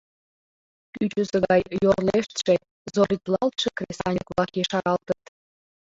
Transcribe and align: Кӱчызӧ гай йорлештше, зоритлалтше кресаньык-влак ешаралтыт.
Кӱчызӧ 0.95 1.37
гай 1.47 1.61
йорлештше, 1.83 2.53
зоритлалтше 2.95 3.69
кресаньык-влак 3.77 4.51
ешаралтыт. 4.63 5.21